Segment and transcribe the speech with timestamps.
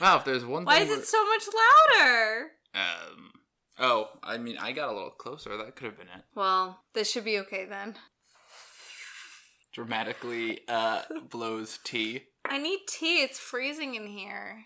[0.00, 1.42] Wow, if there's one Why is it so much
[1.98, 2.50] louder?
[2.74, 3.32] um
[3.80, 6.24] Oh, I mean I got a little closer, that could have been it.
[6.34, 7.94] Well, this should be okay then.
[9.72, 12.24] Dramatically uh blows tea.
[12.44, 13.22] I need tea.
[13.22, 14.64] It's freezing in here.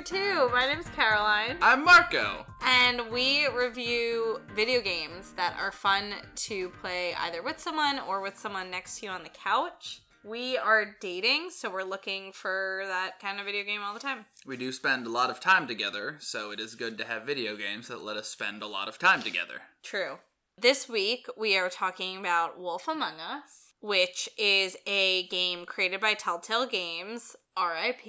[0.00, 0.48] For Two.
[0.52, 2.46] My name's Caroline, I'm Marco.
[2.62, 8.38] and we review video games that are fun to play either with someone or with
[8.38, 10.02] someone next to you on the couch.
[10.24, 14.26] We are dating, so we're looking for that kind of video game all the time.
[14.46, 17.56] We do spend a lot of time together, so it is good to have video
[17.56, 19.62] games that let us spend a lot of time together.
[19.82, 20.18] True.
[20.56, 26.14] This week we are talking about Wolf Among Us, which is a game created by
[26.14, 28.02] Telltale Games, RIP,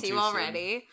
[0.00, 0.86] too you already.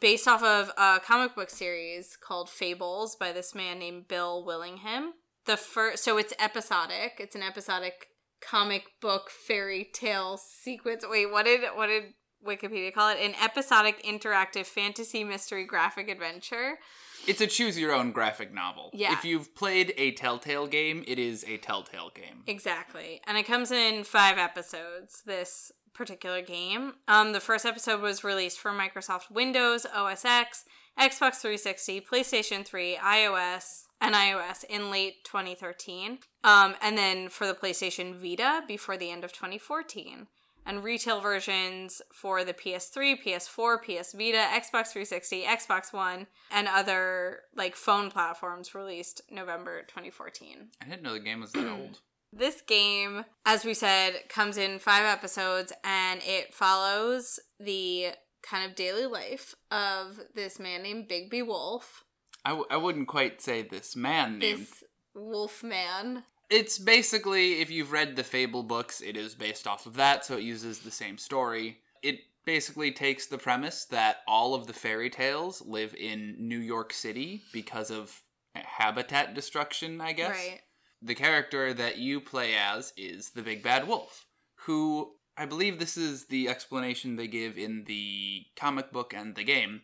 [0.00, 5.12] Based off of a comic book series called Fables by this man named Bill Willingham.
[5.46, 7.14] The first so it's episodic.
[7.18, 8.08] It's an episodic
[8.40, 11.04] comic book fairy tale sequence.
[11.08, 12.14] Wait, what did what did
[12.44, 13.18] Wikipedia call it?
[13.20, 16.78] An episodic interactive fantasy mystery graphic adventure.
[17.26, 18.90] It's a choose your own graphic novel.
[18.92, 19.12] Yeah.
[19.12, 22.42] If you've played a Telltale game, it is a Telltale game.
[22.46, 23.20] Exactly.
[23.26, 26.94] And it comes in five episodes, this particular game.
[27.06, 30.64] Um, the first episode was released for Microsoft Windows, OS X,
[30.98, 36.18] Xbox 360, PlayStation 3, iOS, and iOS in late 2013.
[36.44, 40.26] Um, and then for the PlayStation Vita before the end of 2014.
[40.64, 47.40] And retail versions for the PS3, PS4, PS Vita, Xbox 360, Xbox One, and other
[47.56, 50.68] like phone platforms released November 2014.
[50.80, 52.00] I didn't know the game was that old.
[52.32, 58.74] This game, as we said, comes in five episodes and it follows the kind of
[58.74, 62.04] daily life of this man named Bigby Wolf.
[62.44, 64.60] I, w- I wouldn't quite say this man named.
[64.60, 66.24] This wolf man.
[66.52, 70.36] It's basically, if you've read the Fable books, it is based off of that, so
[70.36, 71.78] it uses the same story.
[72.02, 76.92] It basically takes the premise that all of the fairy tales live in New York
[76.92, 78.20] City because of
[78.54, 80.30] habitat destruction, I guess.
[80.30, 80.60] Right.
[81.00, 84.26] the character that you play as is the big bad wolf,
[84.66, 89.44] who I believe this is the explanation they give in the comic book and the
[89.44, 89.82] game,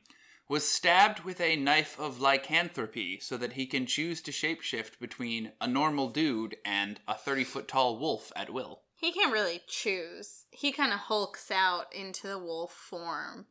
[0.49, 5.53] was stabbed with a knife of lycanthropy so that he can choose to shapeshift between
[5.61, 8.81] a normal dude and a 30 foot tall wolf at will.
[8.97, 10.47] He can't really choose.
[10.51, 13.47] He kind of hulks out into the wolf form.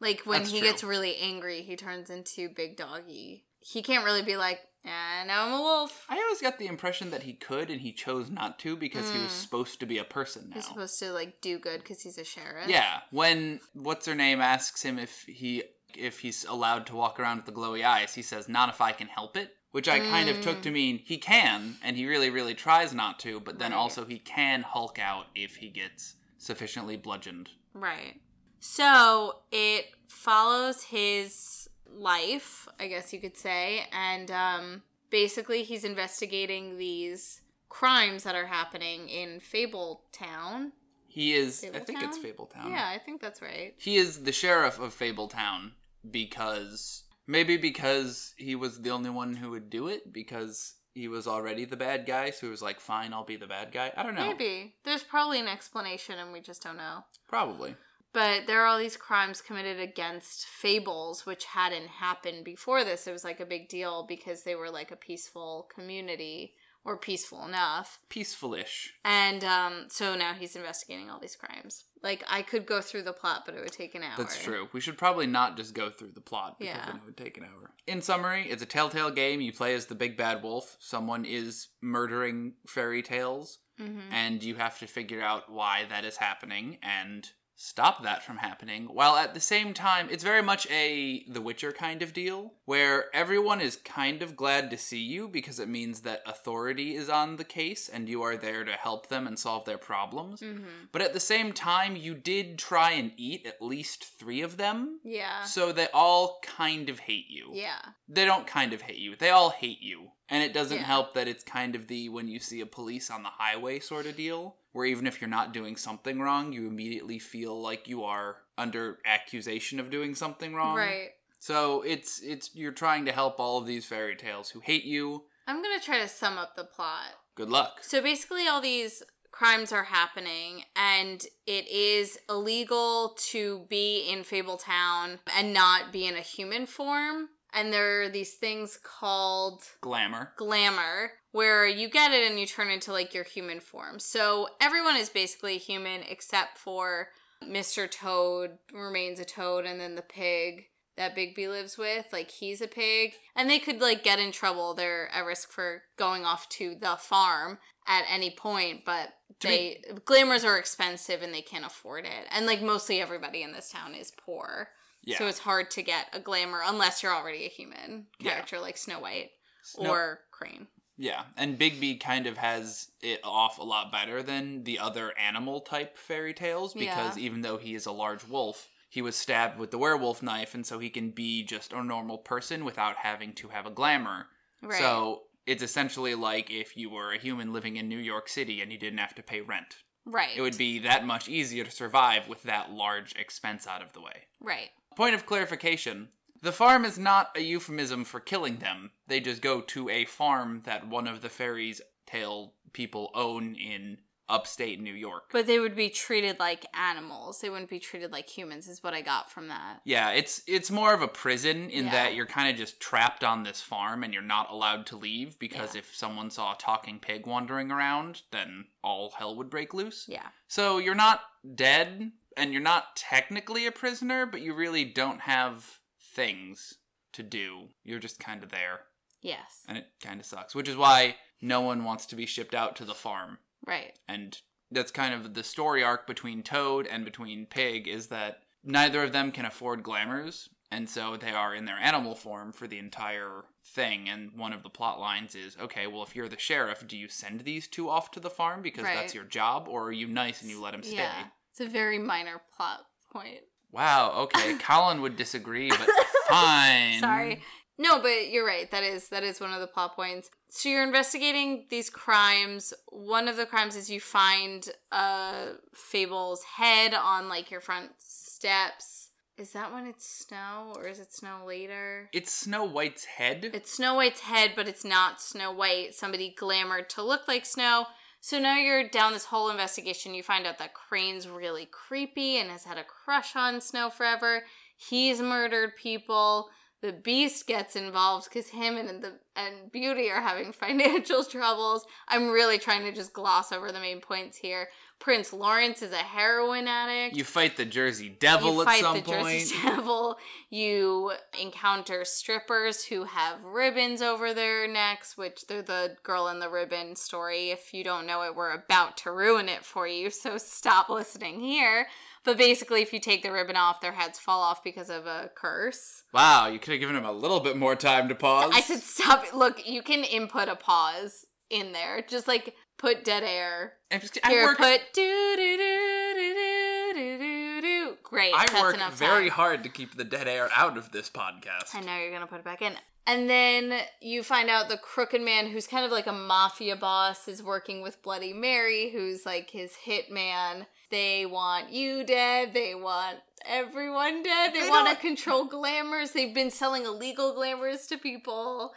[0.00, 0.68] Like when That's he true.
[0.68, 3.44] gets really angry, he turns into Big Doggy.
[3.60, 6.06] He can't really be like, ah, now I'm a wolf.
[6.08, 9.18] I always got the impression that he could and he chose not to because he
[9.18, 10.54] was supposed to be a person now.
[10.54, 12.68] He's supposed to like do good because he's a sheriff.
[12.68, 15.64] Yeah, when what's her name asks him if he
[15.96, 18.92] if he's allowed to walk around with the glowy eyes, he says, "Not if I
[18.92, 22.30] can help it," which I kind of took to mean he can, and he really,
[22.30, 23.40] really tries not to.
[23.40, 23.78] But then Right.
[23.78, 27.50] also he can Hulk out if he gets sufficiently bludgeoned.
[27.74, 28.20] Right.
[28.60, 36.76] So it follows his life, I guess you could say, and um, basically he's investigating
[36.78, 40.72] these crimes that are happening in Fable Town.
[41.06, 42.18] He is, I think it's?
[42.18, 42.70] Fabletown.
[42.70, 43.74] Yeah, I think that's right.
[43.78, 45.72] He is the sheriff of Fabletown
[46.08, 51.26] because maybe because he was the only one who would do it because he was
[51.26, 54.02] already the bad guy, so he was like, "Fine, I'll be the bad guy." I
[54.02, 54.26] don't know.
[54.26, 54.74] Maybe.
[54.84, 57.04] There's probably an explanation and we just don't know.
[57.28, 57.76] Probably.
[58.12, 63.06] But there are all these crimes committed against fables, which hadn't happened before this.
[63.06, 66.54] It was like a big deal because they were like a peaceful community
[66.88, 67.98] or peaceful enough.
[68.08, 68.94] Peaceful-ish.
[69.04, 71.84] And um, so now he's investigating all these crimes.
[72.02, 74.14] Like I could go through the plot, but it would take an hour.
[74.16, 74.68] That's true.
[74.72, 76.86] We should probably not just go through the plot because Yeah.
[76.86, 77.70] then it would take an hour.
[77.86, 79.40] In summary, it's a telltale game.
[79.40, 80.76] You play as the big bad wolf.
[80.80, 84.12] Someone is murdering fairy tales, Mm-hmm.
[84.12, 87.30] and you have to figure out why that is happening and
[87.60, 88.84] stop that from happening.
[88.84, 93.06] While at the same time, it's very much a The Witcher kind of deal where
[93.12, 97.34] everyone is kind of glad to see you because it means that authority is on
[97.34, 100.40] the case and you are there to help them and solve their problems.
[100.40, 100.62] Mm-hmm.
[100.92, 105.00] But at the same time, you did try and eat at least three of them.
[105.02, 105.42] Yeah.
[105.42, 107.50] So they all kind of hate you.
[107.52, 107.80] Yeah.
[108.08, 109.16] They don't kind of hate you.
[109.16, 110.12] They all hate you.
[110.28, 110.84] And it doesn't Yeah.
[110.84, 114.06] help that it's kind of the when you see a police on the highway sort
[114.06, 118.04] of deal, where even if you're not doing something wrong, you immediately feel like you
[118.04, 120.76] are under accusation of doing something wrong.
[120.76, 121.10] Right.
[121.40, 125.24] So it's it's you're trying to help all of these fairy tales who hate you.
[125.48, 127.10] I'm gonna try to sum up the plot.
[127.34, 127.80] Good luck.
[127.82, 129.02] So basically, all these
[129.32, 136.14] crimes are happening, and it is illegal to be in Fabletown and not be in
[136.14, 137.30] a human form.
[137.58, 140.32] And there are these things called Glamour.
[140.36, 143.98] glamour where you get it and you turn into like your human form.
[143.98, 147.08] So everyone is basically human except for
[147.44, 147.90] Mr.
[147.90, 150.66] Toad remains a toad and then the pig
[150.96, 153.14] that Bigby lives with, like he's a pig.
[153.36, 154.74] And they could like get in trouble.
[154.74, 159.82] They're at risk for going off to the farm at any point, but To they
[160.04, 162.26] glamours are expensive and they can't afford it.
[162.30, 164.68] And like mostly everybody in this town is poor.
[165.02, 165.18] Yeah.
[165.18, 168.32] So it's hard to get a glamour unless you're already a human Yeah.
[168.32, 169.30] character like Snow White
[169.62, 170.68] Snow- or Crane.
[171.00, 175.60] Yeah, and Bigby kind of has it off a lot better than the other animal
[175.60, 177.22] type fairy tales because Yeah.
[177.24, 180.66] even though he is a large wolf, he was stabbed with the werewolf knife, and
[180.66, 184.28] so he can be just a normal person without having to have a glamour.
[184.60, 184.78] Right.
[184.78, 188.72] So it's essentially like if you were a human living in New York City and
[188.72, 189.76] you didn't have to pay rent.
[190.04, 190.36] right.
[190.36, 194.00] It would be that much easier to survive with that large expense out of the
[194.00, 194.24] way.
[194.40, 194.70] right.
[194.98, 196.08] Point of clarification
[196.42, 198.90] the farm is not a euphemism for killing them.
[199.06, 203.98] They just go to a farm that one of the fairies' tale people own in
[204.28, 205.30] upstate New York.
[205.32, 207.40] But they would be treated like animals.
[207.40, 209.80] They wouldn't be treated like humans, is what I got from that.
[209.84, 211.92] yeah, it's it's more of a prison in Yeah.
[211.92, 215.38] that you're kind of just trapped on this farm and you're not allowed to leave
[215.38, 215.80] because Yeah.
[215.82, 220.06] if someone saw a talking pig wandering around, then all hell would break loose.
[220.08, 220.26] Yeah.
[220.48, 221.20] So you're not
[221.54, 226.74] dead and you're not technically a prisoner, but you really don't have things
[227.12, 227.68] to do.
[227.84, 228.80] You're just kind of there.
[229.20, 229.64] Yes.
[229.66, 230.54] and it kind of sucks.
[230.54, 233.98] Which is why no one wants to be shipped out to the farm, Right.
[234.06, 234.40] and
[234.70, 239.12] that's kind of the story arc between Toad and between Pig is that neither of
[239.12, 243.46] them can afford glamours, and so they are in their animal form for the entire
[243.64, 244.08] thing.
[244.08, 247.08] And one of the plot lines is, okay, well, if you're the sheriff, do you
[247.08, 248.94] send these two off to the farm because Right.
[248.94, 250.96] that's your job, or are you nice and you let them stay?
[250.96, 251.24] Yeah.
[251.58, 253.40] It's a very minor plot point.
[253.72, 254.12] Wow.
[254.16, 255.88] Okay, Colin would disagree, but
[256.28, 257.00] fine.
[257.00, 257.42] Sorry.
[257.78, 258.70] No, but you're right.
[258.70, 260.30] That is that is one of the plot points.
[260.50, 262.72] So you're investigating these crimes.
[262.90, 269.08] One of the crimes is you find uh Fable's head on like your front steps.
[269.36, 272.08] Is that when it's snow or is it snow later?
[272.12, 273.50] It's Snow White's head.
[273.52, 275.94] It's Snow White's head, but it's not Snow White.
[275.94, 277.86] Somebody glamored to look like Snow.
[278.28, 280.12] So now you're down this whole investigation.
[280.12, 284.42] You find out that Crane's really creepy and has had a crush on Snow forever.
[284.76, 286.50] He's murdered people.
[286.80, 291.86] The Beast gets involved because him and the and Beauty are having financial troubles.
[292.06, 294.68] I'm really trying to just gloss over the main points here.
[295.00, 298.96] Prince Lawrence is a heroin addict you fight the Jersey Devil you at fight some
[298.96, 299.26] the point.
[299.26, 300.18] Jersey Devil.
[300.50, 306.48] You encounter strippers who have ribbons over their necks, which they're the girl in the
[306.48, 307.50] ribbon story.
[307.50, 311.40] If you don't know it, we're about to ruin it for you, so stop listening
[311.40, 311.86] here.
[312.24, 315.30] But basically, if you take the ribbon off, their heads fall off because of a
[315.34, 316.02] curse.
[316.12, 318.52] Wow, you could have given him a little bit more time to pause.
[318.54, 319.24] I said, stop.
[319.34, 322.02] Look, you can input a pause in there.
[322.02, 323.74] Just like put dead air.
[323.90, 327.96] I'm just, I Here, work, put do do do do do do do.
[328.02, 328.34] Great.
[328.34, 329.36] I that's work very time.
[329.36, 331.74] hard to keep the dead air out of this podcast.
[331.74, 332.74] I know you're gonna put it back in.
[333.06, 337.26] And then you find out the crooked man, who's kind of like a mafia boss,
[337.26, 340.66] is working with Bloody Mary, who's like his hitman.
[340.90, 342.54] They want you dead.
[342.54, 344.54] They want everyone dead.
[344.54, 346.12] They want to control glamours.
[346.12, 348.72] They've been selling illegal glamours to people.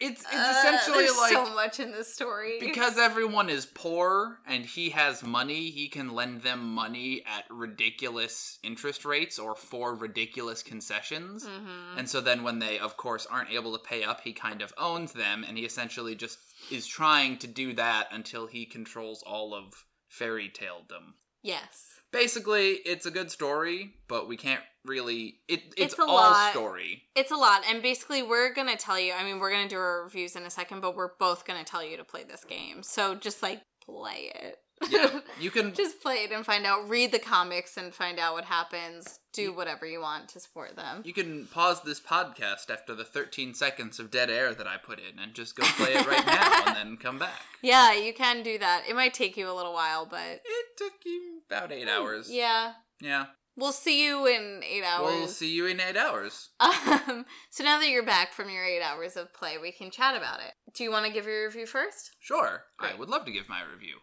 [0.00, 2.58] It's it's Uh, essentially like so much in this story.
[2.60, 8.60] because everyone is poor and he has money, he can lend them money at ridiculous
[8.62, 11.44] interest rates or for ridiculous concessions.
[11.44, 11.98] Mhm.
[11.98, 14.72] And so then when they of course aren't able to pay up, he kind of
[14.78, 16.38] owns them and he essentially just
[16.70, 21.14] is trying to do that until he controls all of fairy taledom.
[21.42, 21.84] Yes.
[22.10, 26.50] Basically, it's a good story, but we can't really it it's, It's a all lot.
[26.52, 27.02] story.
[27.14, 29.12] It's a lot, and basically, we're gonna tell you.
[29.12, 31.84] I mean, we're gonna do our reviews in a second, but we're both gonna tell
[31.84, 32.82] you to play this game.
[32.82, 34.56] So just like play it.
[34.90, 35.20] Yeah.
[35.40, 36.88] You can just play it and find out.
[36.88, 39.20] Read the comics and find out what happens.
[39.46, 41.02] Do whatever you want to support them.
[41.04, 44.98] You can pause this podcast after the 13 seconds of dead air that I put
[44.98, 47.40] in and just go play it right now and then come back.
[47.62, 48.84] Yeah, you can do that.
[48.88, 52.30] It might take you a little while, but It took you about eight hours.
[52.30, 53.26] yeah, Yeah.
[53.56, 55.12] we'll see you in eight hours.
[55.12, 56.50] We'll see you in eight hours.
[56.60, 60.16] Um, so now that you're back from your eight hours of play, we can chat
[60.16, 60.52] about it.
[60.72, 62.10] Do you want to give your review first?
[62.20, 62.62] Sure.
[62.78, 63.96] I would love to give my review.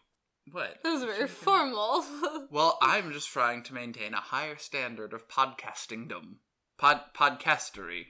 [0.51, 0.77] What?
[0.83, 2.03] That was very formal.
[2.51, 6.35] Well, I'm just trying to maintain a higher standard of podcastingdom.
[6.77, 8.07] Pod podcastery.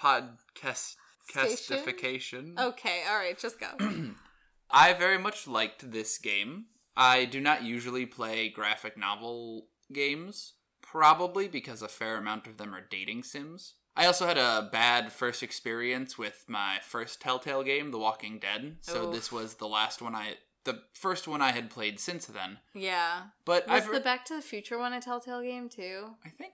[0.00, 0.96] Podcast
[1.32, 2.54] castification.
[2.58, 3.68] okay, all right, just go.
[4.70, 6.66] I very much liked this game.
[6.96, 12.74] I do not usually play graphic novel games, probably because a fair amount of them
[12.74, 13.74] are dating sims.
[13.96, 18.76] I also had a bad first experience with my first Telltale game, The Walking Dead.
[18.80, 20.34] So this was the last one I,
[20.68, 22.58] the first one I had played since then.
[22.74, 23.22] Yeah.
[23.44, 26.10] But Was I've, the Back to the Future one a Telltale game too?
[26.24, 26.52] I think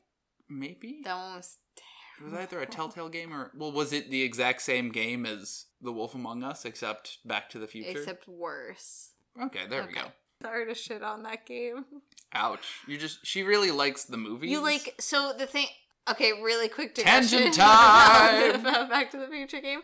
[0.48, 1.58] maybe That one was
[2.20, 5.66] it was either a Telltale game or well, was it the exact same game as
[5.82, 7.98] The Wolf Among Us, except Back to the Future?
[7.98, 9.10] except worse.
[9.42, 10.02] okay, there we go.
[10.40, 11.84] Sorry to shit on that game.
[12.32, 12.80] Ouch!
[12.86, 14.50] You just she really likes the movies.
[14.50, 15.66] You like so the thing.
[16.08, 18.88] Okay, really quick Tangent digression time!
[18.90, 19.80] Back to the Future game.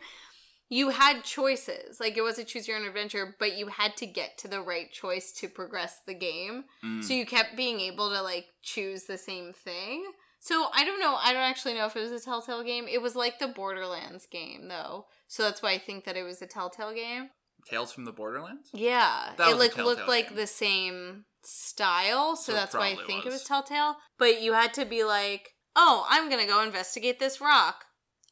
[0.73, 4.07] You had choices, like it was a choose your own adventure, but you had to
[4.07, 6.65] get to the right choice to progress the game.
[6.85, 7.03] Mm.
[7.05, 10.05] So you kept being able to like choose the same thing.
[10.39, 11.17] So I don't know.
[11.23, 12.87] I don't actually know if it was a Telltale game.
[12.89, 15.07] It was like the Borderlands game though.
[15.27, 17.31] So that's why I think that it was a Telltale game.
[17.69, 18.71] Tales from the Borderlands.
[18.73, 20.37] Yeah, That it was like looked like game.
[20.37, 23.35] the same style, so, So that's why I think it was.
[23.41, 23.97] was Telltale.
[24.19, 27.85] But you had to be like, "Oh, I'm gonna go investigate this rock."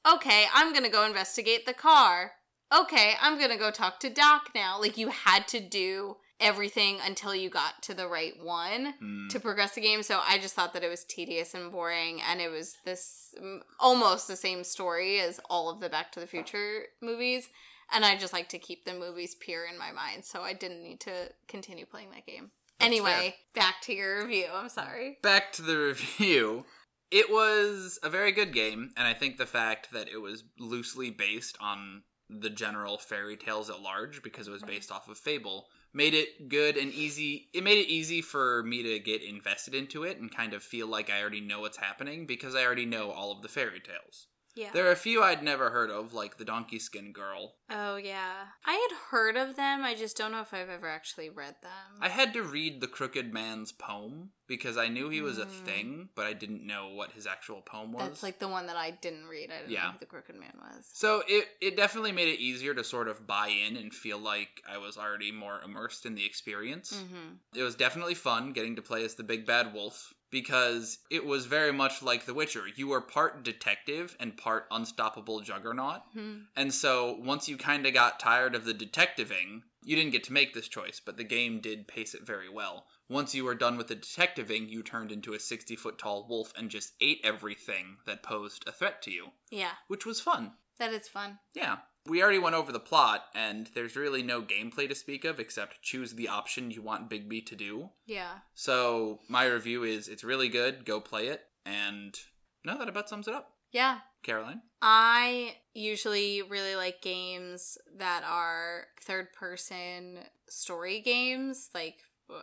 [0.07, 2.33] Okay, I'm gonna go investigate the car.
[2.75, 4.78] Okay, I'm gonna go talk to Doc now.
[4.81, 9.28] Like you had to do everything until you got to the right one Mm.
[9.31, 10.02] to progress the game.
[10.05, 13.35] So I just thought that it was tedious and boring, and it was this
[13.81, 17.49] almost the same story as all of the Back to the Future movies.
[17.93, 20.83] And I just like to keep the movies pure in my mind, so I didn't
[20.83, 22.50] need to continue playing that game.
[22.81, 24.47] anyway, back to your review.
[24.55, 25.19] I'm sorry.
[25.23, 26.64] back to the review.
[27.11, 31.11] It was a very good game, and I think the fact that it was loosely
[31.11, 35.69] based on the general fairy tales at large, because it was based off of Fable,
[35.95, 37.49] made it good and easy.
[37.55, 40.87] It made it easy for me to get invested into it and kind of feel
[40.87, 44.27] like I already know what's happening because I already know all of the fairy tales.
[44.59, 44.71] Yeah.
[44.73, 47.55] There are a few I'd never heard of, like the Donkey Skin Girl.
[47.71, 49.85] oh yeah, I had heard of them.
[49.85, 52.00] I just don't know if I've ever actually read them.
[52.00, 55.65] I had to read the Crooked Man's poem because I knew he was a Mm.
[55.65, 58.03] thing, but I didn't know what his actual poem was.
[58.03, 59.50] That's like the one that I didn't read.
[59.53, 59.83] I didn't Yeah.
[59.85, 60.88] know who the Crooked Man was.
[60.93, 64.62] So it it definitely made it easier to sort of buy in and feel like
[64.69, 66.93] I was already more immersed in the experience.
[66.95, 67.35] Mm-hmm.
[67.55, 71.47] It was definitely fun getting to play as the big bad wolf because it was
[71.47, 72.65] very much like The Witcher.
[72.75, 76.03] You were part detective and part unstoppable juggernaut.
[76.13, 80.25] hmm And so once you kind of got tired of the detectiving, you didn't get
[80.25, 82.87] to make this choice, but the game did pace it very well.
[83.09, 86.53] Once you were done with the detectiving, you turned into a 60 foot tall wolf
[86.57, 90.53] and just ate everything that posed a threat to you, Yeah, which was fun.
[90.79, 91.39] that is fun.
[91.55, 91.79] Yeah.
[92.09, 95.83] We already went over the plot, and there's really no gameplay to speak of except
[95.83, 97.91] choose the option you want Bigby to do.
[98.07, 98.38] Yeah.
[98.55, 102.19] So, my review is it's really good, go play it, and
[102.65, 103.53] no, that about sums it up.
[103.73, 103.99] Yeah.
[104.23, 104.62] Caroline?
[104.83, 111.71] I usually really like games that are third person story games.
[111.75, 111.97] Like,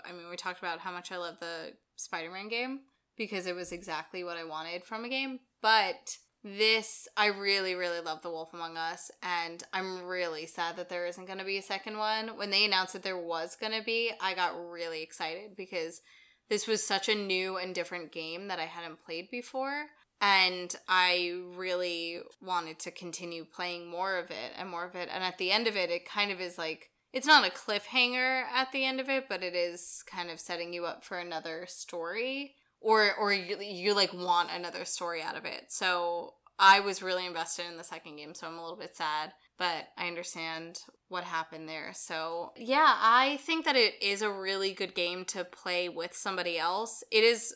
[0.05, 2.81] I mean, we talked about how much I love the Spider Man game
[3.17, 5.39] because it was exactly what I wanted from a game.
[5.61, 10.89] But this, I really, really love The Wolf Among Us, and I'm really sad that
[10.89, 12.37] there isn't going to be a second one.
[12.37, 16.01] When they announced that there was going to be, I got really excited because
[16.47, 19.87] this was such a new and different game that I hadn't played before.
[20.21, 25.09] And I really wanted to continue playing more of it and more of it.
[25.11, 28.43] And at the end of it, it kind of is like it's not a cliffhanger
[28.53, 31.65] at the end of it, but it is kind of setting you up for another
[31.67, 35.65] story, or or you, you like want another story out of it.
[35.69, 39.33] So I was really invested in the second game, so I'm a little bit sad,
[39.57, 40.79] but I understand
[41.09, 41.91] what happened there.
[41.93, 46.57] So yeah, I think that it is a really good game to play with somebody
[46.57, 47.03] else.
[47.11, 47.53] It is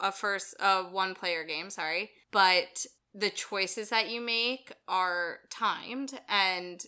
[0.00, 6.20] a first a one player game, sorry, but the choices that you make are timed
[6.28, 6.84] and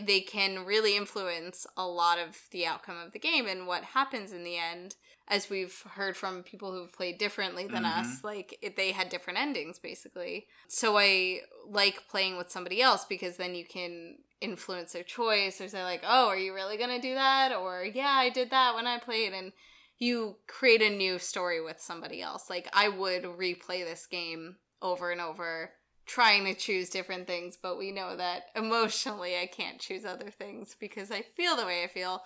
[0.00, 4.32] they can really influence a lot of the outcome of the game and what happens
[4.32, 4.94] in the end
[5.30, 7.98] as we've heard from people who've played differently than Mhm.
[8.00, 13.04] us like it, they had different endings basically so i like playing with somebody else
[13.04, 17.00] because then you can influence their choice or say like oh are you really gonna
[17.00, 19.52] do that or yeah i did that when i played and
[19.98, 25.10] you create a new story with somebody else like i would replay this game over
[25.10, 25.72] and over
[26.06, 30.74] trying to choose different things, but we know that emotionally I can't choose other things
[30.80, 32.22] because I feel the way I feel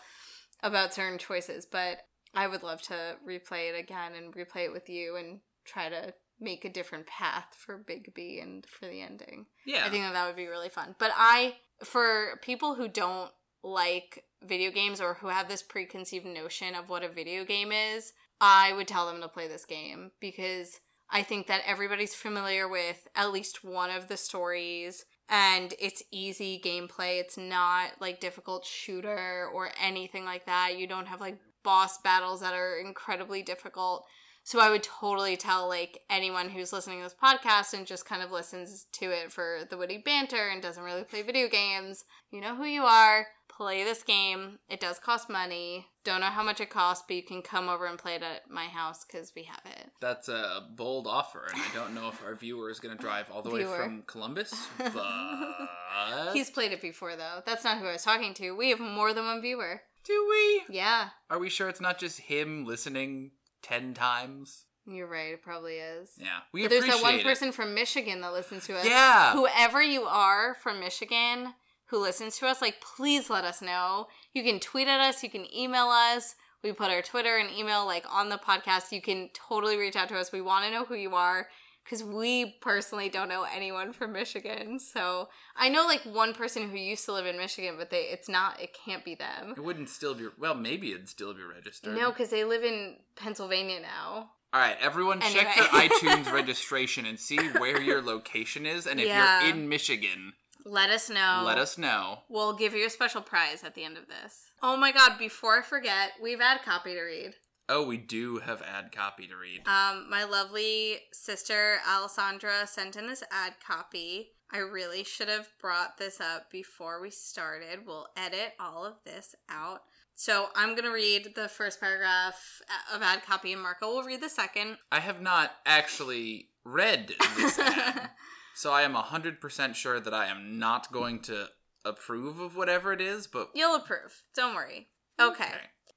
[0.62, 1.66] about certain choices.
[1.66, 1.98] But
[2.34, 6.14] I would love to replay it again and replay it with you and try to
[6.40, 9.46] make a different path for Bigby and for the ending.
[9.64, 9.84] Yeah.
[9.86, 10.94] I think that that would be really fun.
[10.98, 13.30] But I, for people who don't
[13.62, 18.12] like video games or who have this preconceived notion of what a video game is,
[18.40, 23.06] I would tell them to play this game because I think that everybody's familiar with
[23.14, 27.20] at least one of the stories and it's easy gameplay.
[27.20, 30.76] It's not like difficult shooter or anything like that.
[30.76, 34.06] You don't have like boss battles that are incredibly difficult.
[34.46, 38.22] So I would totally tell like anyone who's listening to this podcast and just kind
[38.22, 42.42] of listens to it for the witty banter and doesn't really play video games, you
[42.42, 43.26] know who you are.
[43.48, 44.58] Play this game.
[44.68, 45.86] It does cost money.
[46.02, 48.50] Don't know how much it costs, but you can come over and play it at
[48.50, 49.90] my house because we have it.
[50.00, 53.26] That's a bold offer, and I don't know if our viewer is going to drive
[53.32, 57.42] all the way from Columbus, but He's played it before though.
[57.46, 58.50] That's not who I was talking to.
[58.50, 59.82] We have more than one viewer.
[60.04, 60.74] Do we?
[60.76, 63.32] Yeah, Are we sure it's not just him listening
[63.62, 64.64] ten times?
[64.86, 65.32] you're right.
[65.32, 66.10] It probably is.
[66.18, 67.24] Yeah, we But there's that one it.
[67.24, 68.84] person from Michigan that listens to us.
[68.84, 71.54] Yeah, Whoever you are from Michigan
[71.86, 74.08] who listens to us, like, please let us know.
[74.34, 76.34] You can tweet at us, you can email us.
[76.62, 78.90] We put our Twitter and email like on the podcast.
[78.92, 80.32] You can totally reach out to us.
[80.32, 81.48] We want to know who you are
[81.84, 84.78] because we personally don't know anyone from Michigan.
[84.78, 88.28] So I know like one person who used to live in Michigan, but they it's
[88.28, 88.60] not.
[88.60, 89.54] It can't be them.
[89.56, 90.28] it wouldn't still be.
[90.38, 91.94] Well, maybe it'd still be registered.
[91.96, 94.30] No, because they live in Pennsylvania now.
[94.52, 95.52] All right, everyone, check Anyway.
[95.56, 95.66] your
[96.16, 99.40] iTunes registration and see where your location is, and if Yeah.
[99.46, 101.42] you're in Michigan, Let us know.
[101.44, 102.20] let us know.
[102.28, 104.44] We'll give you a special prize at the end of this.
[104.62, 107.34] Oh my god, before I forget, we've had copy to read.
[107.68, 109.66] Oh, we do have ad copy to read.
[109.66, 114.32] Um, my lovely sister Alessandra sent in this ad copy.
[114.52, 117.80] I really should have brought this up before we started.
[117.86, 119.80] We'll edit all of this out.
[120.14, 122.62] So I'm gonna read the first paragraph
[122.94, 124.76] of ad copy, and Marco will read the second.
[124.92, 128.10] I have not actually read this ad,
[128.54, 131.48] so I am 100% sure that I am not going to
[131.84, 134.22] approve of whatever it is, but You'll approve.
[134.36, 134.88] Don't worry.
[135.20, 135.50] Okay.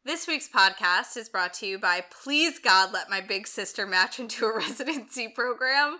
[0.07, 4.21] This week's podcast is brought to you by Please God Let My Big Sister Match
[4.21, 5.97] into a Residency Program.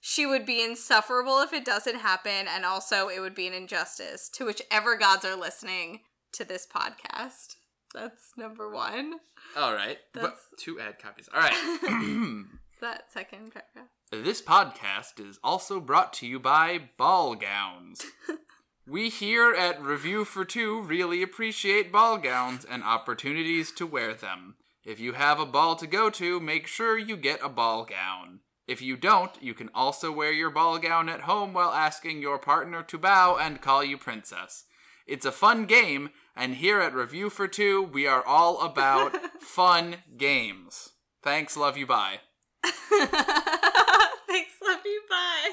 [0.00, 4.28] She would be insufferable if it doesn't happen, and also it would be an injustice
[4.34, 6.02] to whichever gods are listening
[6.34, 7.56] to this podcast.
[7.92, 9.14] That's number one.
[9.56, 9.98] All right.
[10.14, 11.28] But That's- two ad copies.
[11.34, 12.44] All right.
[12.80, 13.88] That second paragraph.
[14.12, 18.06] this podcast is also brought to you by ball gowns.
[18.90, 24.54] We here at Review for Two really appreciate ball gowns and opportunities to wear them.
[24.82, 28.40] If you have a ball to go to, make sure you get a ball gown.
[28.66, 32.38] If you don't, you can also wear your ball gown at home while asking your
[32.38, 34.64] partner to bow and call you princess.
[35.06, 39.96] It's a fun game, and here at Review for Two, we are all about fun
[40.16, 40.92] games.
[41.22, 42.20] Thanks, love you, bye.
[42.64, 43.12] Thanks,
[44.62, 45.02] love you.
[45.10, 45.50] Bye.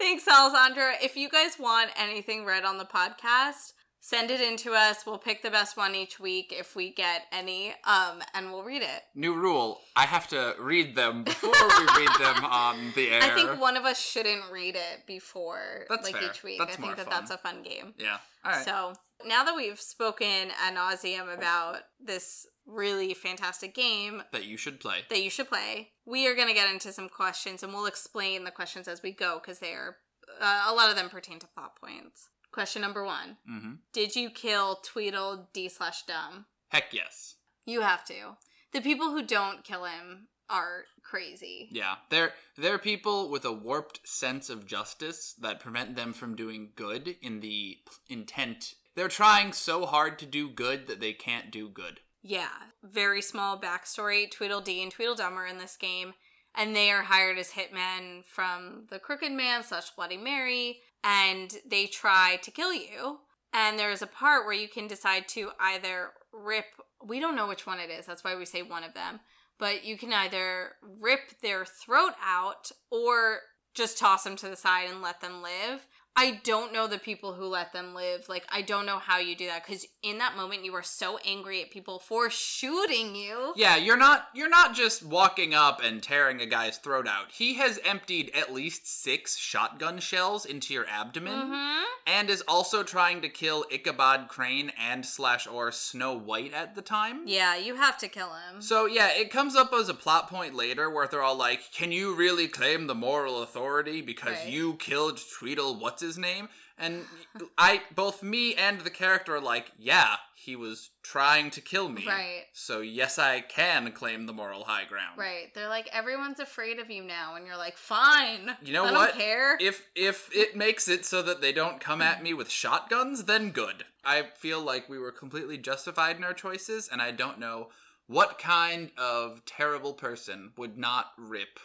[0.00, 0.94] Thanks, Alessandra.
[1.02, 5.04] If you guys want anything read on the podcast, send it in to us.
[5.06, 8.80] We'll pick the best one each week if we get any, um, and we'll read
[8.80, 9.02] it.
[9.14, 13.22] New rule: I have to read them before we read them on the air.
[13.22, 16.30] I think one of us shouldn't read it before That's like fair.
[16.30, 16.58] each week.
[16.58, 17.14] That's I think that fun.
[17.14, 17.92] that's a fun game.
[17.98, 18.16] Yeah.
[18.42, 18.64] All right.
[18.64, 18.94] So
[19.26, 24.98] now that we've spoken ad nauseum about this really fantastic game that you should play.
[25.08, 28.44] that you should play, we are going to get into some questions and we'll explain
[28.44, 29.96] the questions as we go because they are
[30.40, 32.28] uh, a lot of them pertain to plot points.
[32.52, 33.72] Question number one: Mm-hmm.
[33.92, 36.46] Did you kill Tweedle D slash Dumb?
[36.68, 37.36] Heck yes.
[37.66, 38.36] You have to.
[38.72, 41.68] The people who don't kill him are crazy.
[41.70, 41.94] Yeah.
[42.10, 47.16] They're they're people with a warped sense of justice that prevent them from doing good
[47.22, 48.74] in the p- intent.
[48.94, 52.00] They're trying so hard to do good that they can't do good.
[52.22, 52.50] Yeah,
[52.82, 54.30] very small backstory.
[54.30, 56.14] Tweedledee and Tweedledum are in this game,
[56.54, 61.86] and they are hired as hitmen from the Crooked Man slash Bloody Mary, and they
[61.86, 63.20] try to kill you.
[63.52, 66.66] And there's a part where you can decide to either rip,
[67.04, 69.20] we don't know which one it is, that's why we say one of them,
[69.58, 73.40] but you can either rip their throat out or
[73.74, 75.86] just toss them to the side and let them live.
[76.16, 78.28] I don't know the people who let them live.
[78.28, 81.18] Like, I don't know how you do that because in that moment you are so
[81.24, 83.54] angry at people for shooting you.
[83.56, 87.30] Yeah, you're not you're not just walking up and tearing a guy's throat out.
[87.32, 91.32] He has emptied at least 6 shotgun shells into your abdomen.
[91.32, 91.84] Mm-hmm.
[92.06, 96.82] and is also trying to kill Ichabod Crane and slash or Snow White at the
[96.82, 97.22] time.
[97.26, 98.60] Yeah, you have to kill him.
[98.60, 101.92] So yeah, it comes up as a plot point later where they're all like, "Can
[101.92, 104.48] you really claim the moral authority because Right.
[104.48, 105.78] you killed Tweedle?
[105.78, 107.04] What's his name?" And
[107.58, 112.04] I, both me and the character are like, "Yeah, he was trying to kill me."
[112.06, 112.44] Right.
[112.52, 115.18] So yes, I can claim the moral high ground.
[115.18, 115.52] Right.
[115.54, 117.34] They're like, everyone's afraid of you now.
[117.34, 118.56] And you're like, fine.
[118.62, 119.10] You know I what?
[119.10, 119.56] don't care.
[119.60, 123.50] If if it makes it so that they don't come at me with shotguns, then
[123.50, 123.84] good.
[124.04, 127.68] I feel like we were completely justified in our choices, and I don't know
[128.06, 131.60] what kind of terrible person would not rip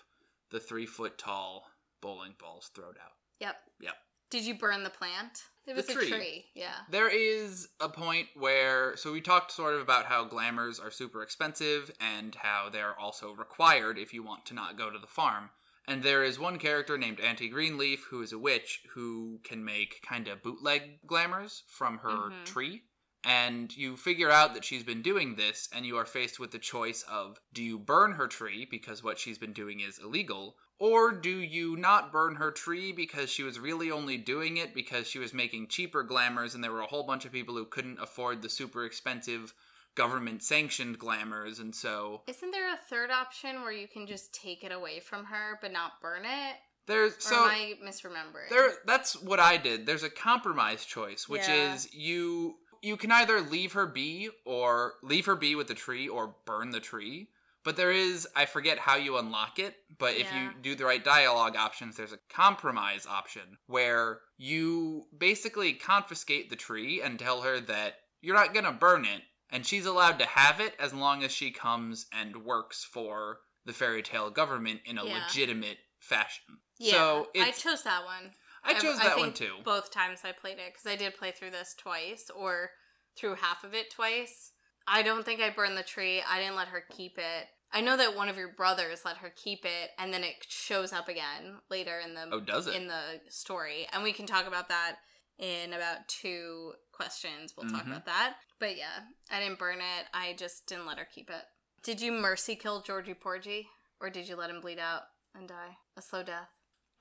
[0.52, 1.67] the three foot tall
[2.02, 3.13] bowling ball's throat out.
[3.39, 3.56] yep.
[3.80, 3.95] Yep.
[4.30, 5.44] Did you burn the plant?
[5.68, 6.08] It was tree.
[6.08, 6.46] a tree.
[6.54, 6.76] Yeah.
[6.92, 11.24] There is a point where, so we talked sort of about how glamours are super
[11.24, 15.50] expensive and how they're also required if you want to not go to the farm.
[15.88, 20.02] And there is one character named Auntie Greenleaf who is a witch who can make
[20.08, 22.46] kind of bootleg glamours from her Mhm.
[22.46, 22.84] tree.
[23.24, 26.60] And you figure out that she's been doing this, and you are faced with the
[26.60, 31.12] choice of do you burn her tree because what she's been doing is illegal, or
[31.12, 35.20] do you not burn her tree because she was really only doing it because she
[35.20, 38.42] was making cheaper glamours and there were a whole bunch of people who couldn't afford
[38.42, 39.54] the super expensive
[39.96, 44.64] government sanctioned glamours, and so Isn't there a third option where you can just take
[44.64, 46.56] it away from her but not burn it?
[46.88, 48.50] there's Or so am I misremembering?
[48.50, 49.86] There that's what I did.
[49.86, 51.74] There's a compromise choice, which Yeah.
[51.74, 56.08] is you you can either leave her be or leave her be with the tree
[56.08, 57.30] or burn the tree.
[57.65, 61.04] But there is I forget how you unlock it, but if you do the right
[61.04, 67.60] dialogue options, there's a compromise option where you basically confiscate the tree and tell her
[67.60, 71.23] that you're not going to burn it and she's allowed to have it as long
[71.23, 75.23] as she comes and works for the fairy tale government in a Yeah.
[75.25, 76.60] legitimate fashion.
[76.78, 78.36] yeah, so I chose that one.
[78.63, 79.56] I chose that one think too.
[79.63, 82.71] Both times I played it because I did play through this twice or
[83.17, 84.51] through half of it twice.
[84.88, 86.21] I don't think I burned the tree.
[86.28, 87.47] I didn't let her keep it.
[87.76, 90.94] I know that one of your brothers let her keep it, and then it shows
[90.94, 92.76] up again later in the Oh, does it?
[92.76, 94.96] in the story, and we can talk about that
[95.38, 97.54] in about two questions.
[97.58, 97.88] We'll talk Mhm.
[97.92, 98.38] about that.
[98.60, 100.08] But yeah, I didn't burn it.
[100.14, 101.44] I just didn't let her keep it.
[101.84, 105.78] Did you mercy kill Georgie Porgy, or did you let him bleed out and die
[105.98, 106.48] a slow death?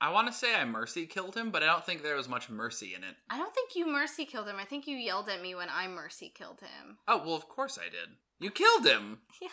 [0.01, 2.49] I want to say I mercy killed him, but I don't think there was much
[2.49, 3.15] mercy in it.
[3.29, 4.57] I don't think you mercy killed him.
[4.57, 6.99] I think you yelled at me when I mercy killed him.
[7.07, 8.17] Oh, well, of course I did.
[8.39, 9.19] You killed him!
[9.41, 9.49] Yeah,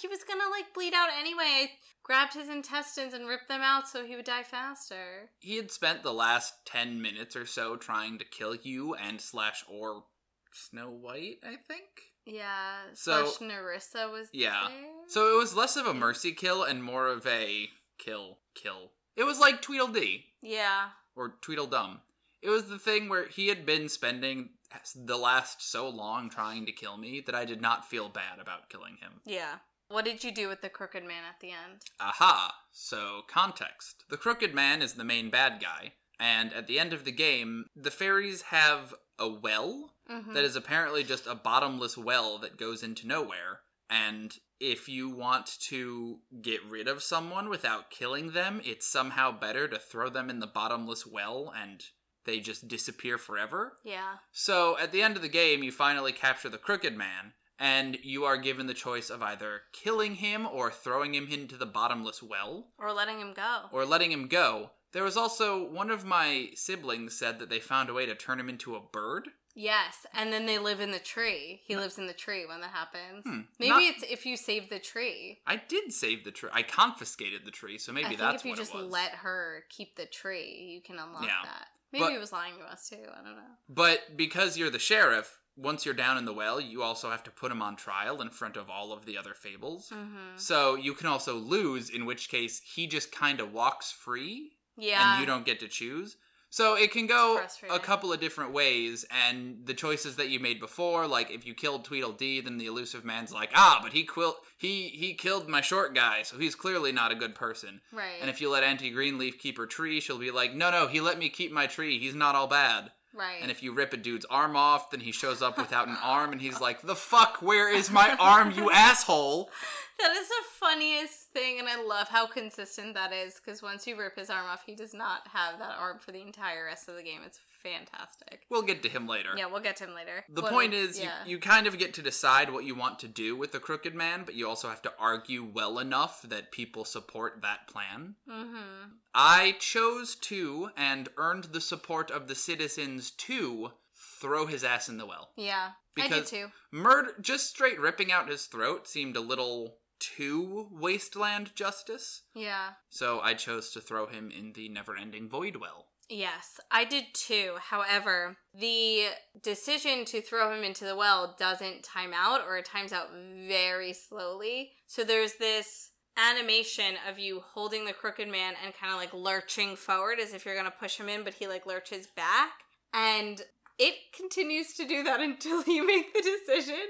[0.00, 1.44] he was gonna like bleed out anyway.
[1.44, 1.70] I
[2.02, 5.30] grabbed his intestines and ripped them out so he would die faster.
[5.38, 9.64] He had spent the last 10 minutes or so trying to kill you and slash
[9.68, 10.04] or
[10.52, 11.84] Snow White, I think?
[12.24, 14.68] Yeah, So- slash Nerissa was Yeah.
[14.68, 14.90] there.
[15.08, 18.92] So it was less of a mercy kill and more of a kill, kill.
[19.16, 20.24] It was like Tweedledee.
[20.42, 22.00] yeah, or Tweedledum.
[22.42, 24.50] It was the thing where he had been spending
[24.94, 28.68] the last so long trying to kill me that I did not feel bad about
[28.68, 29.20] killing him.
[29.24, 29.56] yeah.
[29.88, 31.82] What did you do with the crooked man at the end?
[32.00, 32.52] Aha!
[32.72, 34.02] So, context.
[34.10, 37.66] The Crooked Man is the main bad guy, and at the end of the game,
[37.76, 40.34] the fairies have a well Mm-hmm.
[40.34, 43.60] that is apparently just a bottomless well that goes into nowhere.
[43.90, 49.66] And if you want to get rid of someone without killing them, it's somehow better
[49.66, 51.82] to throw them in the bottomless well and
[52.26, 53.76] they just disappear forever.
[53.84, 57.96] yeah, So at the end of the game, you finally capture the Crooked Man, and
[58.02, 62.22] you are given the choice of either killing him or throwing him into the bottomless
[62.22, 63.62] well or letting him go.
[63.72, 64.70] or letting him go.
[64.92, 68.38] There was also one of my siblings said that they found a way to turn
[68.40, 69.28] him into a bird.
[69.54, 71.60] yes, and then they live in the tree.
[71.64, 73.24] He lives in the tree when that happens.
[73.24, 75.40] Hmm, Maybe not- it's if you save the tree.
[75.46, 76.50] I did save the tree.
[76.52, 79.96] I confiscated the tree, so maybe I think that's if you just let her keep
[79.96, 81.42] the tree, you can unlock Yeah.
[81.44, 81.68] that.
[81.98, 82.96] Maybe But- he was lying to us too.
[83.12, 83.54] I don't know.
[83.68, 87.30] But because you're the sheriff, once you're down in the well, you also have to
[87.30, 89.88] put him on trial in front of all of the other fables.
[89.88, 90.36] Mm-hmm.
[90.36, 95.12] So you can also lose, in which case he just kind of walks free Yeah.
[95.12, 96.16] and you don't get to choose.
[96.56, 97.36] So it can go
[97.70, 101.52] a couple of different ways, and the choices that you made before, like if you
[101.52, 105.60] killed Tweedledee, then the elusive man's like, ah, but he quil- he he killed my
[105.60, 107.82] short guy, so he's clearly not a good person.
[107.92, 108.16] right.
[108.22, 110.98] And if you let Auntie Greenleaf keep her tree, she'll be like, no, no, he
[110.98, 111.98] let me keep my tree.
[111.98, 112.90] He's not all bad.
[113.16, 113.38] Right.
[113.40, 116.32] And if you rip a dude's arm off, then he shows up without an arm,
[116.32, 119.50] and he's like, the fuck, where is my arm, you asshole?
[119.98, 123.40] that is the funniest thing, and I love how consistent that is.
[123.42, 126.20] Because once you rip his arm off, he does not have that arm for the
[126.20, 127.20] entire rest of the game.
[127.24, 128.42] It's fantastic.
[128.50, 129.30] We'll get to him later.
[129.36, 130.24] Yeah, we'll get to him later.
[130.28, 131.24] The What- point is, yeah.
[131.24, 133.94] you, you kind of get to decide what you want to do with the Crooked
[133.94, 138.14] Man, but you also have to argue well enough that people support that plan.
[138.28, 138.90] Mm-hmm.
[139.14, 143.72] I chose to, and earned the support of the citizens to,
[144.20, 145.30] throw his ass in the well.
[145.36, 146.46] Yeah, I did too.
[146.70, 152.22] Murder, just straight ripping out his throat seemed a little too wasteland justice.
[152.34, 152.70] Yeah.
[152.90, 155.85] So I chose to throw him in the never ending void well.
[156.08, 157.54] Yes, I did too.
[157.60, 159.06] However, the
[159.42, 163.08] decision to throw him into the well doesn't time out or it times out
[163.48, 164.72] very slowly.
[164.86, 169.76] So there's this animation of you holding the crooked man and kind of like lurching
[169.76, 172.52] forward as if you're going to push him in, but he like lurches back.
[172.94, 173.42] And
[173.78, 176.80] it continues to do that until you make the decision,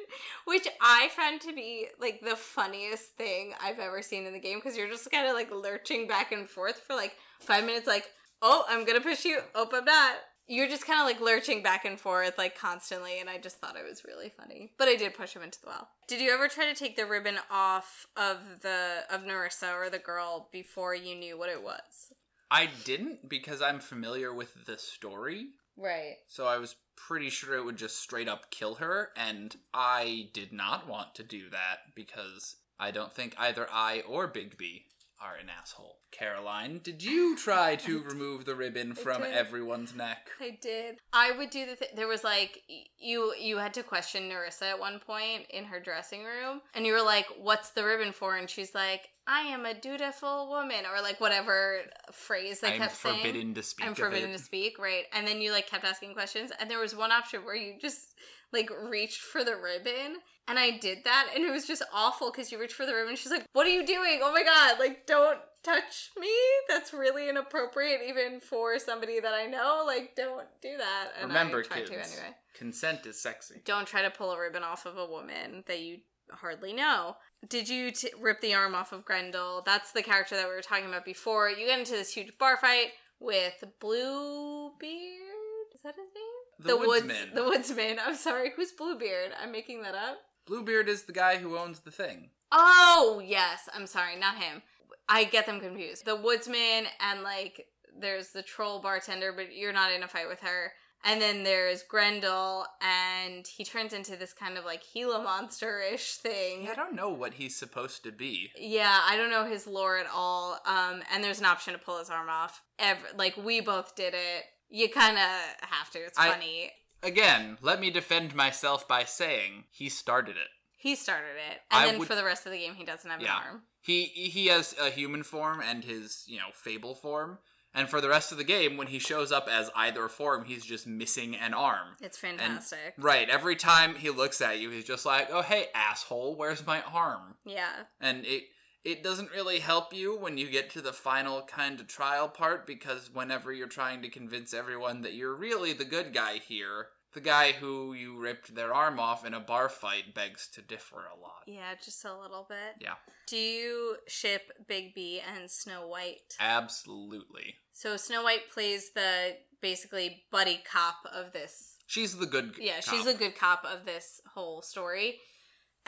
[0.44, 4.58] which I found to be like the funniest thing I've ever seen in the game
[4.58, 8.10] because you're just kind of like lurching back and forth for like five minutes, like,
[8.46, 9.40] oh, I'm gonna push you.
[9.54, 10.14] Oh, I'm not.
[10.48, 13.76] You're just kind of like lurching back and forth, like constantly, and I just thought
[13.76, 14.72] it was really funny.
[14.78, 15.88] But I did push him into the well.
[16.06, 19.98] Did you ever try to take the ribbon off of the of Nerissa or the
[19.98, 22.12] girl before you knew what it was?
[22.48, 25.48] I didn't because I'm familiar with the story.
[25.76, 26.14] Right.
[26.28, 30.52] So I was pretty sure it would just straight up kill her, and I did
[30.52, 34.84] not want to do that because I don't think either I or Bigby
[35.20, 35.98] are an asshole.
[36.18, 39.34] Caroline, did you try to remove the ribbon from did.
[39.34, 40.28] everyone's neck?
[40.40, 40.96] I did.
[41.12, 41.76] I would do the.
[41.76, 42.62] Th- there was like
[42.98, 43.34] you.
[43.38, 47.02] You had to question Nerissa at one point in her dressing room, and you were
[47.02, 51.20] like, "What's the ribbon for?" And she's like, "I am a dutiful woman," or like
[51.20, 51.80] whatever
[52.12, 53.16] phrase they I'm kept saying.
[53.22, 53.86] forbidden to speak.
[53.86, 55.04] I'm forbidden to speak, right?
[55.12, 58.14] And then you like kept asking questions, and there was one option where you just
[58.52, 60.16] like reached for the ribbon,
[60.48, 63.10] and I did that, and it was just awful because you reached for the ribbon.
[63.10, 64.20] And she's like, "What are you doing?
[64.22, 64.78] Oh my god!
[64.78, 66.30] Like, don't touch me.
[66.68, 69.82] That's really inappropriate, even for somebody that I know.
[69.86, 72.36] Like, don't do that." And Remember, I tried kids, to anyway.
[72.54, 73.60] consent is sexy.
[73.64, 75.98] Don't try to pull a ribbon off of a woman that you
[76.30, 77.16] hardly know.
[77.48, 79.62] Did you t- rip the arm off of Grendel?
[79.64, 81.48] That's the character that we were talking about before.
[81.50, 82.88] You get into this huge bar fight
[83.20, 85.74] with Bluebeard.
[85.74, 86.24] Is that his name?
[86.58, 87.30] The, woods, woodsman.
[87.34, 87.98] the woodsman.
[88.04, 89.32] I'm sorry, who's Bluebeard?
[89.40, 90.18] I'm making that up.
[90.46, 92.30] Bluebeard is the guy who owns the thing.
[92.52, 94.62] Oh yes, I'm sorry, not him.
[95.08, 96.04] I get them confused.
[96.04, 97.66] The woodsman and like
[97.98, 100.72] there's the troll bartender, but you're not in a fight with her.
[101.04, 106.14] And then there's Grendel, and he turns into this kind of like Gila monster ish
[106.14, 106.68] thing.
[106.68, 108.50] I don't know what he's supposed to be.
[108.58, 110.58] Yeah, I don't know his lore at all.
[110.66, 112.62] Um, and there's an option to pull his arm off.
[112.78, 114.44] Ever like we both did it.
[114.68, 115.98] You kind of have to.
[116.00, 116.72] It's I- funny.
[117.02, 120.48] Again, let me defend myself by saying he started it.
[120.76, 123.08] He started it, and I then would- for the rest of the game, he doesn't
[123.08, 123.36] have Yeah.
[123.36, 123.62] an arm.
[123.86, 127.38] He he has a human form and his, you know, fable form.
[127.72, 130.64] And for the rest of the game, when he shows up as either form, he's
[130.64, 131.88] just missing an arm.
[132.00, 132.94] It's fantastic.
[132.96, 136.82] Right, every time he looks at you, he's just like, "Oh, hey, asshole, where's my
[136.82, 137.84] arm?" yeah.
[138.00, 138.44] And it
[138.82, 142.66] it doesn't really help you when you get to the final kind of trial part
[142.66, 147.20] because whenever you're trying to convince everyone that you're really the good guy here, the
[147.22, 151.18] guy who you ripped their arm off in a bar fight begs to differ a
[151.20, 151.42] lot.
[151.46, 152.76] Yeah, just a little bit.
[152.80, 152.94] Yeah,
[153.26, 156.36] Do you ship Bigby and Snow White?
[156.38, 157.54] absolutely.
[157.72, 161.76] So Snow White plays the basically buddy cop of this.
[161.86, 162.94] She's the good Yeah, cop.
[162.94, 165.16] she's the good cop of this whole story.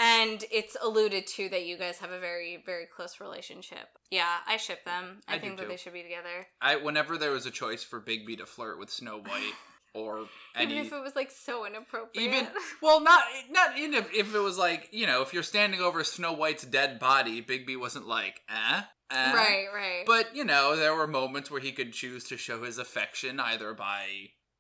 [0.00, 3.88] And it's alluded to that you guys have a very, very close relationship.
[4.10, 5.20] Yeah, I ship them.
[5.28, 5.68] I, I think that too.
[5.68, 6.46] they should be together.
[6.62, 9.52] I whenever there was a choice for Bigby to flirt with Snow White
[9.94, 12.28] or any Even if it was like so inappropriate.
[12.28, 12.46] even
[12.82, 16.04] well not not in if, if it was like you know if you're standing over
[16.04, 19.32] Snow White's dead body, Bigby wasn't like eh, eh.
[19.34, 20.04] right, right.
[20.06, 23.74] But you know there were moments where he could choose to show his affection either
[23.74, 24.06] by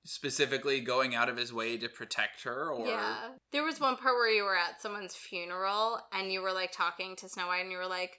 [0.04, 3.16] specifically going out of his way to protect her or Yeah.
[3.52, 7.14] There was one part where you were at someone's funeral and you were like talking
[7.16, 8.18] to Snow White and you were like,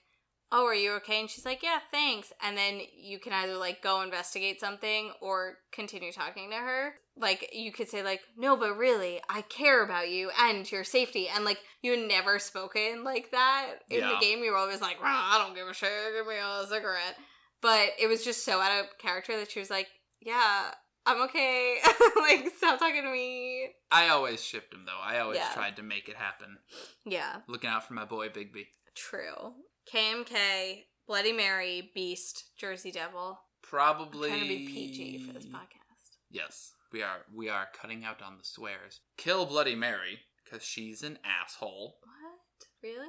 [0.52, 1.20] Oh, are you okay?
[1.20, 2.32] And she's like, Yeah, thanks.
[2.42, 6.94] And then you can either like go investigate something or continue talking to her.
[7.16, 11.28] Like you could say, like, no, but really, I care about you and your safety.
[11.28, 14.10] And like you never spoken like that in Yeah.
[14.18, 14.42] the game.
[14.42, 17.16] You were always like, I don't give a shit, give me a cigarette.
[17.62, 19.86] But it was just so out of character that she was like,
[20.20, 20.70] Yeah,
[21.06, 21.76] I'm okay.
[22.16, 23.68] like, stop talking to me.
[23.92, 24.98] I always shipped him though.
[25.00, 25.52] I always Yeah.
[25.52, 26.58] tried to make it happen.
[27.04, 28.66] Yeah, Looking out for my boy Bigby.
[28.96, 29.54] true.
[29.92, 33.38] KMK, Bloody Mary, Beast, Jersey Devil.
[33.62, 36.16] Probably I'm trying to be PG for this podcast.
[36.30, 37.18] Yes, we are.
[37.34, 39.00] We are cutting out on the swears.
[39.16, 41.96] Kill Bloody Mary because she's an asshole.
[42.02, 42.66] What?
[42.82, 43.08] Really?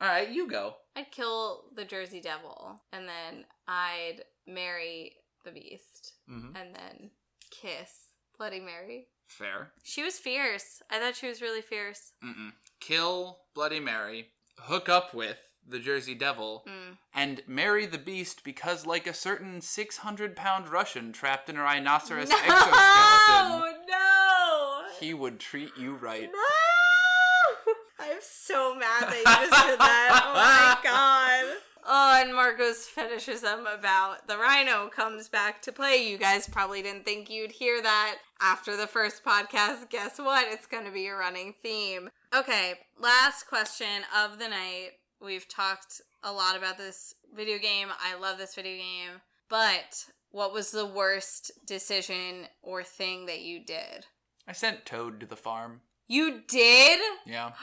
[0.00, 0.74] All right, you go.
[0.96, 5.12] I'd kill the Jersey Devil, and then I'd marry
[5.44, 7.10] the Beast, hmm and then
[7.50, 9.06] kiss Bloody Mary.
[9.26, 9.72] Fair.
[9.82, 10.82] She was fierce.
[10.90, 12.12] I thought she was really fierce.
[12.24, 12.50] Mm-mm.
[12.80, 14.28] Kill Bloody Mary.
[14.58, 16.64] Hook up with the Jersey Devil.
[16.66, 16.96] Mm.
[17.14, 22.28] And marry the beast because, like a certain 600 pound Russian trapped in a rhinoceros
[22.28, 26.30] no, exoskeleton, no, he would treat you right.
[26.32, 27.72] No!
[27.98, 30.22] I'm so mad that you just did that.
[30.24, 31.58] Oh my god.
[31.84, 36.08] Oh, and Marco's fetishism about the rhino comes back to play.
[36.08, 39.90] You guys probably didn't think you'd hear that after the first podcast.
[39.90, 40.46] Guess what?
[40.48, 42.10] It's going to be a running theme.
[42.34, 44.90] Okay, last question of the night.
[45.24, 47.88] We've talked a lot about this video game.
[48.00, 49.20] I love this video game.
[49.48, 54.06] But what was the worst decision or thing that you did?
[54.48, 55.82] I sent Toad to the farm.
[56.08, 57.00] You did?
[57.26, 57.52] Yeah.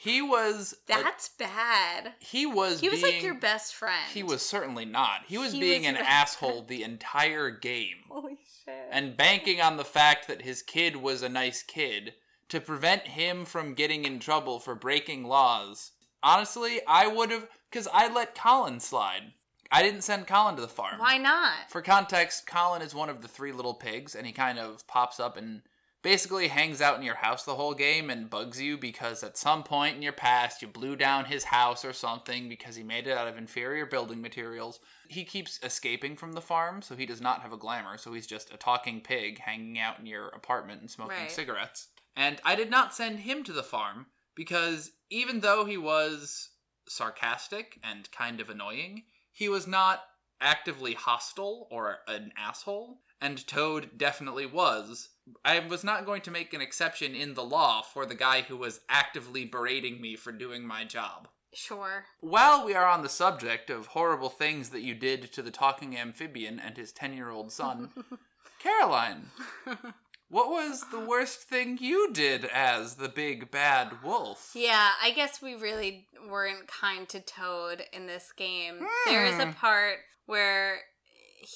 [0.00, 0.74] He was.
[0.88, 2.12] a- That's bad.
[2.20, 2.78] he was.
[2.80, 4.06] He was like your best friend.
[4.14, 5.22] He was certainly not.
[5.26, 7.96] He was He being was an asshole the entire game.
[8.08, 8.86] Holy shit.
[8.92, 12.14] and banking on the fact that his kid was a nice kid
[12.48, 15.92] to prevent him from getting in trouble for breaking laws.
[16.22, 19.32] Honestly, I would have, because I let Colin slide.
[19.70, 20.98] I didn't send Colin to the farm.
[20.98, 21.70] Why not?
[21.70, 25.20] For context, Colin is one of the three little pigs, and he kind of pops
[25.20, 25.60] up and
[26.00, 29.62] basically hangs out in your house the whole game and bugs you because at some
[29.64, 33.18] point in your past you blew down his house or something because he made it
[33.18, 34.78] out of inferior building materials.
[35.08, 38.28] He keeps escaping from the farm, so he does not have a glamour, so he's
[38.28, 41.30] just a talking pig hanging out in your apartment and smoking Right.
[41.30, 41.88] cigarettes.
[42.18, 46.50] And I did not send him to the farm because even though he was
[46.88, 50.02] sarcastic and kind of annoying, he was not
[50.40, 55.10] actively hostile or an asshole, and Toad definitely was.
[55.44, 58.56] I was not going to make an exception in the law for the guy who
[58.56, 61.28] was actively berating me for doing my job.
[61.54, 62.04] Sure.
[62.18, 65.96] While we are on the subject of horrible things that you did to the talking
[65.96, 67.90] amphibian and his 10 year old son,
[68.58, 69.30] Caroline,
[70.28, 74.52] what was the worst thing you did as the big bad wolf?
[74.54, 78.80] Yeah, I guess we really weren't kind to Toad in this game.
[79.06, 79.52] There is a Hmm.
[79.52, 80.80] part where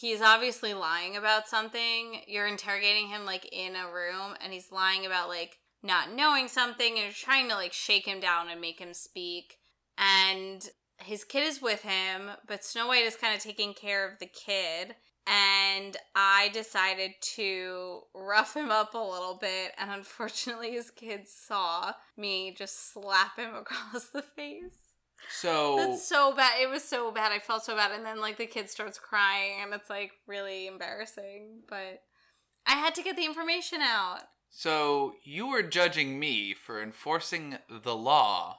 [0.01, 2.23] he's obviously lying about something.
[2.27, 6.95] You're interrogating him like in a room and he's lying about like not knowing something
[6.95, 9.59] and you're trying to like shake him down and make him speak.
[9.99, 10.67] And
[10.99, 14.27] his kid is with him, but Snow White is kind of taking care of the
[14.27, 14.95] kid.
[15.27, 19.73] And I decided to rough him up a little bit.
[19.79, 24.75] And unfortunately, his kids saw me just slap him across the face.
[25.31, 26.61] So, That's so bad.
[26.61, 27.31] It was so bad.
[27.31, 27.93] I felt so bad.
[27.93, 31.61] And then, like, the kid starts crying, and it's, like, really embarrassing.
[31.69, 32.03] But
[32.67, 34.23] I had to get the information out.
[34.51, 38.59] so you were judging me for enforcing the law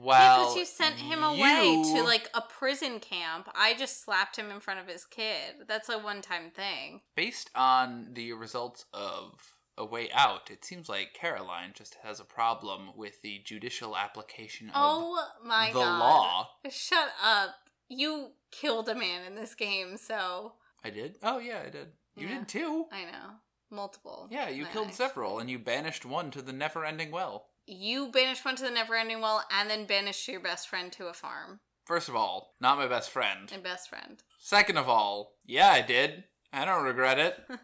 [0.00, 3.48] Yeah, because you sent him away you- to, like, a prison camp.
[3.54, 5.66] I just slapped him in front of his kid.
[5.66, 7.02] That's a one time thing.
[7.16, 12.24] Based on the results of A Way Out, it seems like Caroline just has a
[12.24, 15.98] problem with the judicial application of Oh my the god.
[15.98, 16.50] law.
[16.70, 17.56] Shut up.
[17.88, 21.18] You killed a man in this game, so I did?
[21.22, 21.92] Oh, yeah, I did.
[22.16, 22.38] You Yeah.
[22.40, 22.86] did too.
[22.92, 23.30] I know.
[23.70, 24.28] Multiple.
[24.30, 27.48] Yeah, you killed several, and you banished one to the never ending well.
[27.68, 31.08] You banished one to the never ending well and then banished your best friend to
[31.08, 31.60] a farm.
[31.84, 33.50] First of all, not my best friend.
[33.52, 34.22] And best friend.
[34.38, 36.24] Second of all, yeah, I did.
[36.52, 37.38] I don't regret it.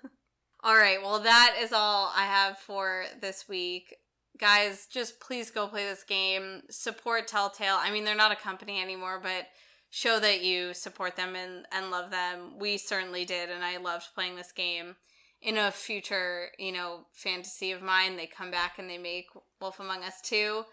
[0.64, 3.97] All right, well, that is all I have for this week.
[4.38, 6.62] Guys, just please go play this game.
[6.71, 7.77] Support Telltale.
[7.79, 9.49] I mean, they're not a company anymore, but
[9.90, 12.59] show that you support them and, and love them.
[12.59, 14.97] We certainly did, and I loved playing this game.
[15.44, 19.26] In a future, you know, fantasy of mine, they come back and they make
[19.61, 20.64] Wolf Among Us 2,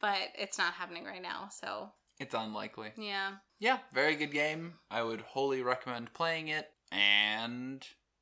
[0.00, 1.90] but it's not happening right now, so
[2.20, 2.92] It's unlikely.
[2.96, 3.32] yeah.
[3.58, 4.74] Yeah, very good game.
[4.90, 6.68] I would wholly recommend playing it.
[6.92, 7.80] And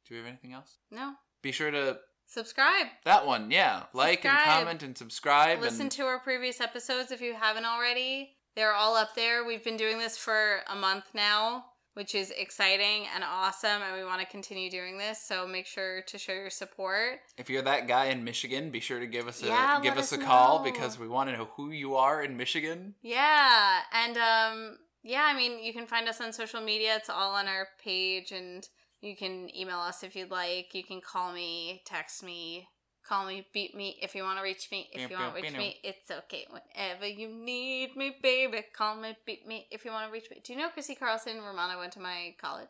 [0.08, 0.78] do we have anything else?
[0.90, 1.12] No.
[1.42, 2.86] Be sure to Subscribe.
[3.04, 3.84] that one, yeah.
[3.92, 5.60] Like and comment and subscribe.
[5.60, 8.36] Listen and to our previous episodes if you haven't already.
[8.56, 9.44] They're all up there.
[9.44, 11.66] We've been doing this for a month now,
[11.98, 15.20] which is exciting and awesome, and we want to continue doing this.
[15.20, 17.18] So make sure to show your support.
[17.36, 20.12] if you're that guy in Michigan, be sure to give us a Yeah, give us
[20.12, 22.94] us a call because we want to know who you are in Michigan.
[23.02, 26.94] Yeah, and um, yeah, I mean, you can find us on social media.
[26.94, 28.64] It's all on our page, and
[29.00, 30.76] you can email us if you'd like.
[30.76, 32.68] You can call me, text me,
[33.08, 34.88] call me, beat me if you want to reach me.
[34.92, 36.46] If you want to reach me, it's okay.
[36.50, 40.40] Whenever you need me, baby, call me, beat me if you want to reach me.
[40.44, 42.68] Do you know Christy Carlson Romano went to my college?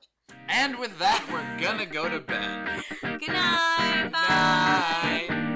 [0.48, 2.82] And with that, we're gonna go to bed.
[3.02, 4.10] Good night.
[4.12, 5.26] Bye.
[5.28, 5.47] Night.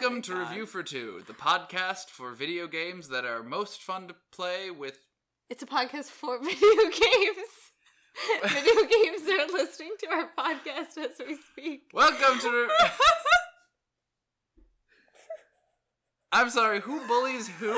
[0.00, 4.14] Welcome to Review for Two, the podcast for video games that are most fun to
[4.32, 4.98] play with.
[5.50, 7.50] It's a podcast for video games.
[8.42, 11.90] video games are listening to our podcast as we speak.
[11.92, 12.50] Welcome to.
[12.50, 12.70] Re-
[16.32, 17.70] I'm sorry, who bullies who?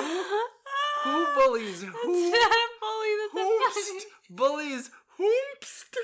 [1.02, 2.30] Who bullies That's who?
[2.30, 3.08] not a bully.
[3.34, 5.96] That's a Whoopst bullies whoopst.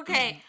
[0.00, 0.42] Okay,